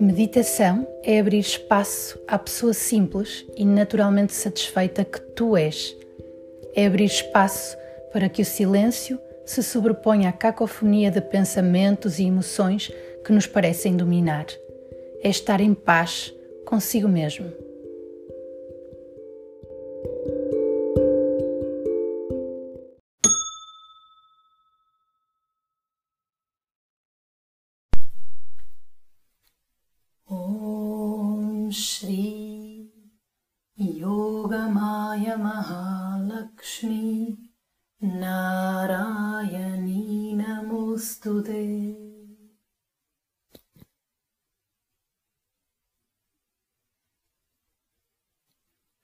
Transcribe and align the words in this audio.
Meditação 0.00 0.88
é 1.04 1.20
abrir 1.20 1.40
espaço 1.40 2.18
à 2.26 2.38
pessoa 2.38 2.72
simples 2.72 3.44
e 3.54 3.66
naturalmente 3.66 4.32
satisfeita 4.32 5.04
que 5.04 5.20
tu 5.20 5.54
és. 5.54 5.94
É 6.74 6.86
abrir 6.86 7.04
espaço 7.04 7.76
para 8.10 8.26
que 8.26 8.40
o 8.40 8.44
silêncio 8.44 9.20
se 9.44 9.62
sobreponha 9.62 10.30
à 10.30 10.32
cacofonia 10.32 11.10
de 11.10 11.20
pensamentos 11.20 12.18
e 12.18 12.24
emoções 12.24 12.90
que 13.22 13.30
nos 13.30 13.46
parecem 13.46 13.94
dominar. 13.94 14.46
É 15.22 15.28
estar 15.28 15.60
em 15.60 15.74
paz 15.74 16.32
consigo 16.64 17.06
mesmo. 17.06 17.52
Shri 31.70 32.90
Yogamaya 33.78 35.38
Mahalakshmi 35.38 37.38
Narayani 38.02 40.34
Namostude 40.34 41.94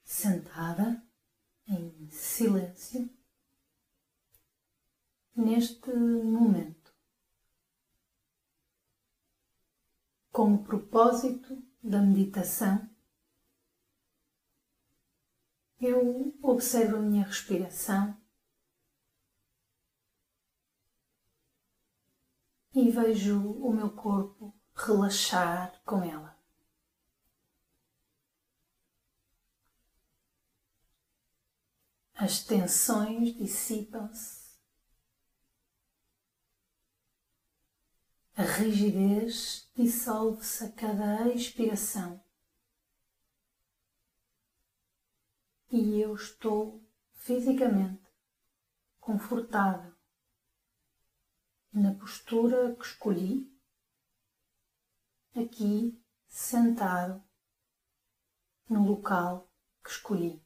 Sentada 0.04 1.02
em 1.68 2.08
silêncio 2.10 3.08
neste 5.36 5.92
momento, 5.92 6.92
com 10.32 10.54
o 10.54 10.64
propósito 10.64 11.62
da 11.86 12.02
meditação, 12.02 12.90
eu 15.80 16.36
observo 16.42 16.96
a 16.96 17.00
minha 17.00 17.24
respiração 17.24 18.16
e 22.74 22.90
vejo 22.90 23.52
o 23.52 23.72
meu 23.72 23.90
corpo 23.90 24.52
relaxar 24.74 25.80
com 25.84 26.02
ela. 26.02 26.36
As 32.14 32.42
tensões 32.42 33.34
dissipam-se 33.34 34.35
A 38.38 38.42
rigidez 38.42 39.66
dissolve-se 39.74 40.64
a 40.66 40.72
cada 40.72 41.26
expiração. 41.28 42.22
E 45.70 45.98
eu 46.02 46.14
estou 46.14 46.84
fisicamente 47.12 48.04
confortável 49.00 49.94
na 51.72 51.94
postura 51.94 52.76
que 52.76 52.84
escolhi, 52.84 53.50
aqui 55.34 55.98
sentado 56.28 57.24
no 58.68 58.86
local 58.86 59.50
que 59.82 59.88
escolhi. 59.88 60.45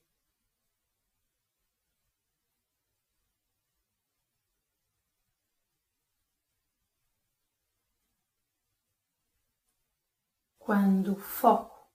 Quando 10.70 11.16
foco 11.16 11.90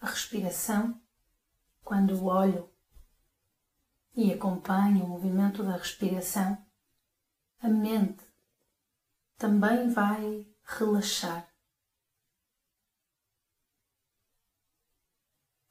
a 0.00 0.06
respiração, 0.06 0.98
quando 1.84 2.24
olho 2.24 2.72
e 4.14 4.32
acompanho 4.32 5.04
o 5.04 5.08
movimento 5.08 5.62
da 5.62 5.76
respiração, 5.76 6.66
a 7.60 7.68
mente 7.68 8.24
também 9.36 9.90
vai 9.90 10.50
relaxar. 10.64 11.54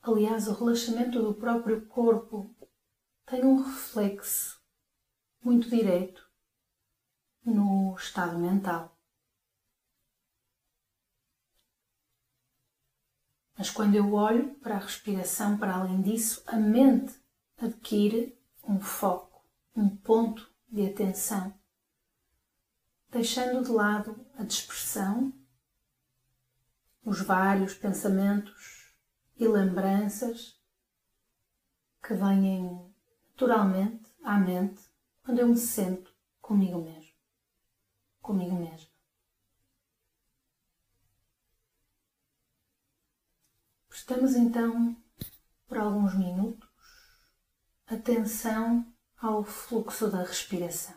Aliás, 0.03 0.47
o 0.47 0.53
relaxamento 0.53 1.20
do 1.24 1.34
próprio 1.34 1.88
corpo 1.88 2.56
tem 3.25 3.44
um 3.44 3.64
reflexo 3.64 4.64
muito 5.44 5.68
direto 5.68 6.30
no 7.44 7.96
estado 7.96 8.38
mental. 8.38 8.95
Mas 13.58 13.70
quando 13.70 13.96
eu 13.96 14.14
olho 14.14 14.54
para 14.56 14.76
a 14.76 14.80
respiração, 14.80 15.58
para 15.58 15.76
além 15.76 16.02
disso, 16.02 16.44
a 16.46 16.58
mente 16.58 17.16
adquire 17.58 18.38
um 18.64 18.80
foco, 18.80 19.46
um 19.76 19.90
ponto 19.90 20.52
de 20.70 20.86
atenção, 20.86 21.54
deixando 23.10 23.64
de 23.64 23.72
lado 23.72 24.26
a 24.38 24.44
dispersão, 24.44 25.34
os 27.06 27.22
vários 27.22 27.74
pensamentos 27.74 28.94
e 29.38 29.48
lembranças 29.48 30.60
que 32.04 32.14
vêm 32.14 32.94
naturalmente 33.30 34.06
à 34.24 34.38
mente 34.38 34.84
quando 35.24 35.40
eu 35.40 35.48
me 35.48 35.58
sento 35.58 36.14
comigo 36.42 36.82
mesmo, 36.82 37.14
comigo 38.22 38.56
mesmo. 38.56 38.95
Prestamos 44.06 44.36
então, 44.36 44.96
por 45.68 45.80
alguns 45.80 46.14
minutos, 46.14 46.70
atenção 47.88 48.86
ao 49.18 49.44
fluxo 49.44 50.12
da 50.12 50.20
respiração. 50.20 50.94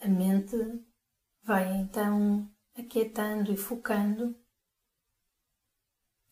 A 0.00 0.08
mente 0.08 0.56
vai 1.42 1.76
então 1.76 2.50
aquietando 2.74 3.52
e 3.52 3.56
focando, 3.56 4.34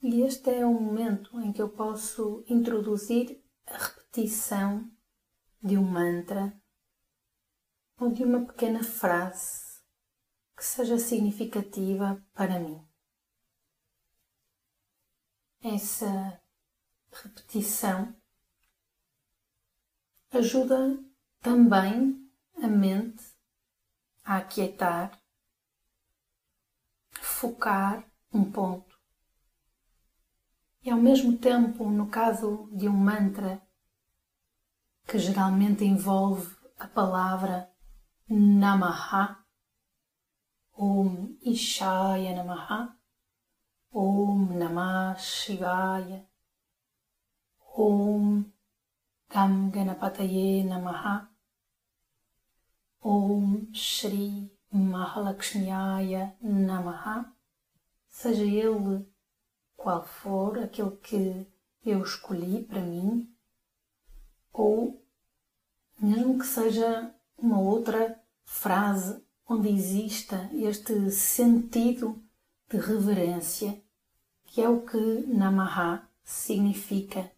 e 0.00 0.22
este 0.22 0.48
é 0.48 0.64
o 0.64 0.72
momento 0.72 1.38
em 1.40 1.52
que 1.52 1.60
eu 1.60 1.68
posso 1.68 2.44
introduzir 2.48 3.44
a 3.66 3.76
repetição 3.76 4.90
de 5.62 5.76
um 5.76 5.82
mantra 5.82 6.58
ou 8.00 8.10
de 8.10 8.24
uma 8.24 8.46
pequena 8.46 8.82
frase 8.82 9.82
que 10.56 10.64
seja 10.64 10.96
significativa 10.96 12.24
para 12.32 12.58
mim. 12.58 12.82
Essa 15.60 16.40
repetição 17.10 18.16
ajuda 20.30 21.04
também 21.40 22.30
a 22.62 22.66
mente 22.68 23.27
aquietar 24.36 25.18
focar 27.12 28.04
um 28.30 28.44
ponto. 28.50 28.94
E 30.82 30.90
ao 30.90 30.98
mesmo 30.98 31.38
tempo, 31.38 31.88
no 31.88 32.08
caso 32.08 32.68
de 32.72 32.86
um 32.88 32.92
mantra, 32.92 33.62
que 35.06 35.18
geralmente 35.18 35.82
envolve 35.84 36.54
a 36.78 36.86
palavra 36.86 37.70
Namaha, 38.28 39.42
Om 40.76 41.38
Ishaya 41.42 42.36
Namaha, 42.36 42.94
Om 43.90 44.58
Namah 44.58 45.16
Shivaya, 45.16 46.26
Om 47.74 48.44
Gam 49.30 49.70
Ganapataye 49.70 50.64
Namaha, 50.64 51.30
Om 53.00 53.72
Shri 53.72 54.50
Mahalakshmiyaya 54.72 56.34
Namaha, 56.42 57.32
seja 58.08 58.44
ele 58.44 59.06
qual 59.76 60.04
for 60.04 60.58
aquele 60.58 60.96
que 60.96 61.46
eu 61.84 62.02
escolhi 62.02 62.64
para 62.64 62.80
mim, 62.80 63.32
ou 64.52 65.00
mesmo 66.00 66.38
que 66.38 66.46
seja 66.46 67.14
uma 67.36 67.60
outra 67.60 68.20
frase 68.44 69.22
onde 69.48 69.68
exista 69.68 70.50
este 70.52 71.10
sentido 71.12 72.20
de 72.68 72.78
reverência, 72.78 73.80
que 74.44 74.60
é 74.60 74.68
o 74.68 74.84
que 74.84 75.24
Namaha 75.26 76.08
significa. 76.24 77.30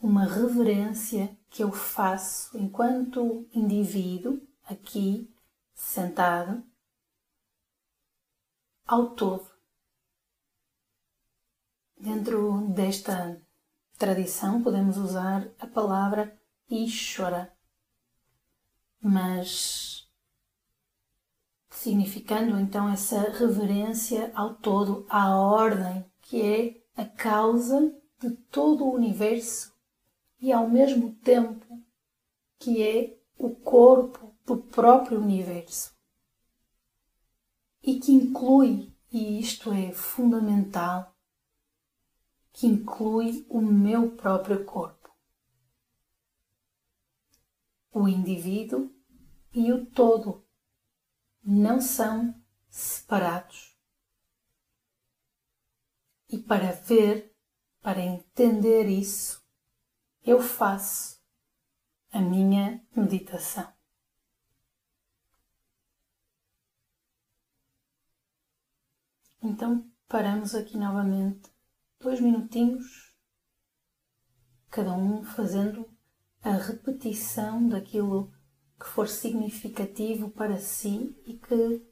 Uma 0.00 0.24
reverência 0.24 1.38
que 1.48 1.62
eu 1.62 1.70
faço 1.70 2.58
enquanto 2.58 3.46
indivíduo, 3.54 4.40
aqui, 4.64 5.32
sentado, 5.74 6.64
ao 8.86 9.14
todo. 9.14 9.50
Dentro 11.98 12.68
desta 12.68 13.40
tradição 13.96 14.62
podemos 14.62 14.96
usar 14.96 15.48
a 15.58 15.66
palavra 15.66 16.36
Ishvara, 16.68 17.56
mas 19.00 20.10
significando 21.70 22.58
então 22.58 22.88
essa 22.88 23.20
reverência 23.30 24.32
ao 24.34 24.54
todo, 24.54 25.06
à 25.08 25.36
ordem, 25.36 26.04
que 26.22 26.42
é 26.42 26.82
a 27.00 27.04
causa 27.04 27.94
de 28.20 28.30
todo 28.30 28.84
o 28.84 28.94
universo 28.94 29.72
e 30.40 30.52
ao 30.52 30.68
mesmo 30.68 31.14
tempo 31.16 31.82
que 32.58 32.82
é 32.82 33.18
o 33.36 33.50
corpo 33.50 34.31
do 34.44 34.56
próprio 34.56 35.20
universo. 35.20 35.96
E 37.82 37.98
que 37.98 38.12
inclui, 38.12 38.94
e 39.10 39.40
isto 39.40 39.72
é 39.72 39.92
fundamental, 39.92 41.16
que 42.52 42.66
inclui 42.66 43.46
o 43.48 43.60
meu 43.60 44.12
próprio 44.12 44.64
corpo. 44.64 45.10
O 47.92 48.08
indivíduo 48.08 48.90
e 49.54 49.72
o 49.72 49.86
todo 49.86 50.44
não 51.42 51.80
são 51.80 52.34
separados. 52.68 53.76
E 56.28 56.38
para 56.38 56.72
ver, 56.72 57.36
para 57.82 58.00
entender 58.00 58.86
isso, 58.86 59.44
eu 60.24 60.40
faço 60.40 61.20
a 62.10 62.20
minha 62.20 62.82
meditação. 62.94 63.81
Então 69.42 69.84
paramos 70.08 70.54
aqui 70.54 70.78
novamente 70.78 71.50
dois 71.98 72.20
minutinhos, 72.20 73.12
cada 74.70 74.92
um 74.92 75.24
fazendo 75.24 75.88
a 76.40 76.52
repetição 76.52 77.68
daquilo 77.68 78.32
que 78.78 78.86
for 78.86 79.08
significativo 79.08 80.30
para 80.30 80.58
si 80.58 81.20
e 81.26 81.34
que 81.34 81.84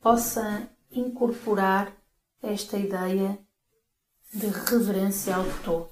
possa 0.00 0.70
incorporar 0.90 1.96
esta 2.40 2.78
ideia 2.78 3.38
de 4.32 4.46
reverência 4.46 5.34
ao 5.34 5.44
todo. 5.64 5.91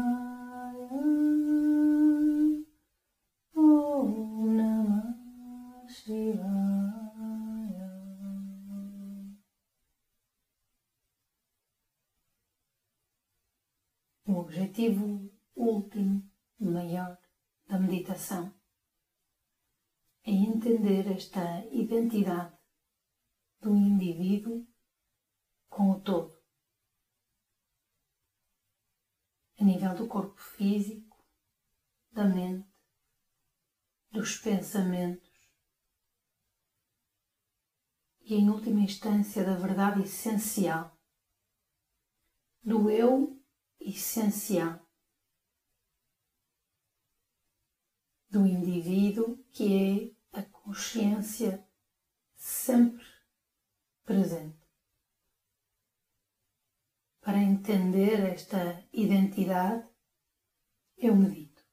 Objetivo 14.71 15.29
último, 15.53 16.31
maior 16.57 17.17
da 17.67 17.77
meditação 17.77 18.53
é 20.23 20.31
entender 20.31 21.11
esta 21.11 21.65
identidade 21.65 22.57
do 23.59 23.75
indivíduo 23.75 24.65
com 25.67 25.91
o 25.91 25.99
todo. 25.99 26.39
A 29.59 29.63
nível 29.63 29.93
do 29.93 30.07
corpo 30.07 30.39
físico, 30.39 31.17
da 32.11 32.23
mente, 32.23 32.67
dos 34.09 34.37
pensamentos 34.37 35.29
e, 38.21 38.35
em 38.35 38.49
última 38.49 38.79
instância, 38.79 39.43
da 39.43 39.55
verdade 39.55 40.03
essencial, 40.03 40.97
do 42.63 42.89
eu 42.89 43.40
essencial 43.81 44.79
do 48.29 48.45
indivíduo 48.45 49.37
que 49.51 50.15
é 50.33 50.39
a 50.39 50.43
consciência 50.43 51.67
sempre 52.35 53.05
presente. 54.03 54.61
Para 57.19 57.37
entender 57.37 58.19
esta 58.21 58.83
identidade, 58.91 59.87
eu 60.97 61.15
medito. 61.15 61.63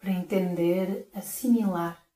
Para 0.00 0.10
entender, 0.10 1.10
assimilar 1.14 2.06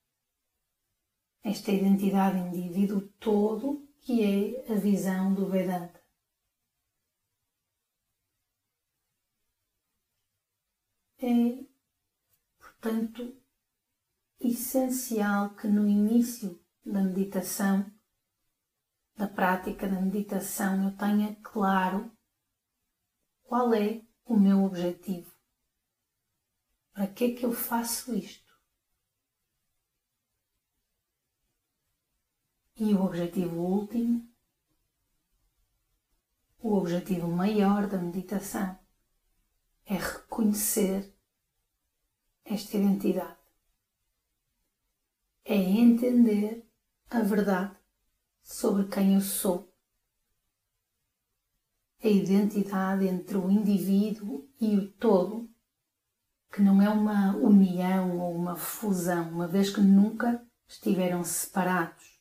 esta 1.43 1.73
identidade 1.73 2.39
indivíduo 2.39 3.09
todo 3.19 3.89
que 4.01 4.23
é 4.23 4.73
a 4.73 4.75
visão 4.75 5.35
do 5.35 5.49
Vedanta. 5.49 6.02
É, 11.25 11.65
portanto, 12.59 13.41
essencial 14.41 15.55
que 15.55 15.69
no 15.69 15.87
início 15.89 16.61
da 16.85 17.01
meditação, 17.01 17.89
da 19.15 19.29
prática 19.29 19.89
da 19.89 20.01
meditação 20.01 20.83
eu 20.83 20.97
tenha 20.97 21.37
claro 21.37 22.11
qual 23.45 23.73
é 23.73 24.05
o 24.25 24.37
meu 24.37 24.65
objetivo. 24.65 25.33
Para 26.93 27.07
que 27.07 27.25
é 27.27 27.35
que 27.37 27.47
eu 27.47 27.53
faço 27.53 28.13
isto? 28.17 28.53
E 32.75 32.93
o 32.95 33.01
objetivo 33.01 33.61
último, 33.61 34.29
o 36.59 36.75
objetivo 36.75 37.29
maior 37.29 37.87
da 37.87 37.97
meditação, 37.97 38.77
é 39.85 39.95
reconhecer 39.95 41.12
esta 42.45 42.77
identidade. 42.77 43.37
É 45.45 45.57
entender 45.57 46.69
a 47.11 47.21
verdade 47.21 47.77
sobre 48.43 48.89
quem 48.89 49.15
eu 49.15 49.21
sou. 49.21 49.73
A 52.03 52.09
identidade 52.09 53.07
entre 53.07 53.37
o 53.37 53.51
indivíduo 53.51 54.49
e 54.61 54.77
o 54.77 54.91
todo, 54.93 55.49
que 56.51 56.61
não 56.61 56.83
é 56.83 56.89
uma 56.89 57.37
união 57.37 58.19
ou 58.19 58.35
uma 58.35 58.57
fusão, 58.57 59.31
uma 59.31 59.47
vez 59.47 59.71
que 59.71 59.81
nunca 59.81 60.45
estiveram 60.67 61.23
separados. 61.23 62.21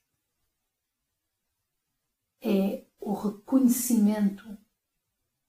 É 2.42 2.86
o 3.00 3.14
reconhecimento, 3.14 4.58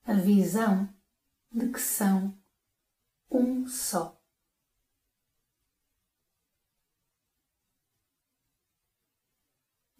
a 0.05 0.14
visão 0.14 0.93
de 1.50 1.69
que 1.71 1.81
são 1.81 2.37
um 3.31 3.67
só. 3.67 4.22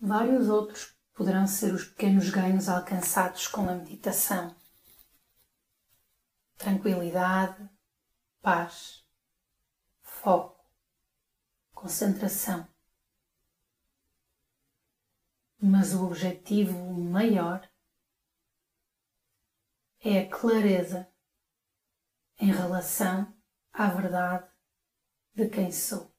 Vários 0.05 0.49
outros 0.49 0.97
poderão 1.15 1.47
ser 1.47 1.73
os 1.73 1.85
pequenos 1.85 2.29
ganhos 2.29 2.69
alcançados 2.69 3.47
com 3.47 3.69
a 3.69 3.75
meditação. 3.77 4.53
Tranquilidade, 6.57 7.71
paz, 8.41 9.07
foco, 10.01 10.69
concentração. 11.73 12.67
Mas 15.61 15.95
o 15.95 16.05
objetivo 16.05 16.77
maior 17.01 17.71
é 20.01 20.19
a 20.19 20.29
clareza 20.29 21.09
em 22.41 22.51
relação 22.51 23.33
à 23.73 23.87
verdade 23.87 24.51
de 25.33 25.49
quem 25.49 25.71
sou. 25.71 26.12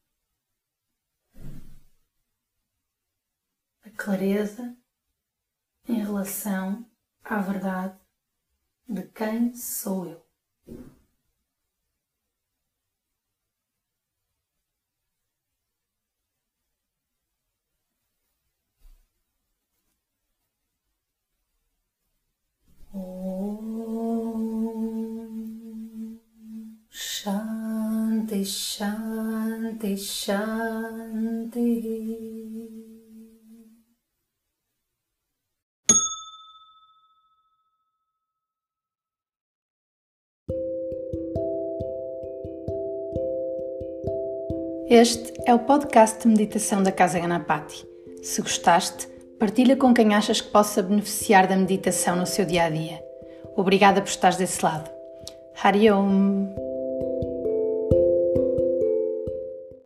Clareza 3.97 4.75
em 5.87 5.95
relação 5.95 6.85
à 7.23 7.39
verdade 7.39 7.97
de 8.87 9.03
quem 9.03 9.55
sou 9.55 10.07
eu. 10.07 10.23
Shanti, 26.89 28.43
Shanti, 28.43 29.97
Shanti. 29.97 31.63
Este 44.95 45.33
é 45.47 45.55
o 45.55 45.57
podcast 45.57 46.21
de 46.21 46.27
meditação 46.27 46.83
da 46.83 46.91
Casa 46.91 47.19
Ganapati. 47.19 47.83
Se 48.21 48.43
gostaste, 48.43 49.07
partilha 49.39 49.75
com 49.75 49.91
quem 49.91 50.13
achas 50.13 50.39
que 50.39 50.51
possa 50.51 50.83
beneficiar 50.83 51.47
da 51.47 51.55
meditação 51.55 52.15
no 52.15 52.27
seu 52.27 52.45
dia 52.45 52.65
a 52.65 52.69
dia. 52.69 53.03
Obrigada 53.55 54.03
por 54.03 54.07
estares 54.07 54.37
desse 54.37 54.63
lado. 54.63 54.87
Hari 55.63 55.89
Om. 55.89 56.62